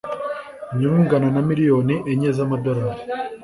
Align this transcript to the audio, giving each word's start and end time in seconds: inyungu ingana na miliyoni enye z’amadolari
inyungu 0.71 0.99
ingana 1.03 1.27
na 1.35 1.41
miliyoni 1.49 1.95
enye 2.11 2.29
z’amadolari 2.37 3.01